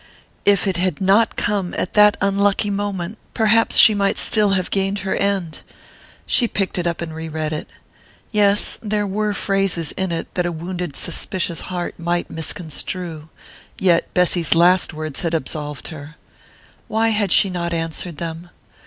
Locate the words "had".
0.77-0.99, 15.21-15.35, 17.09-17.31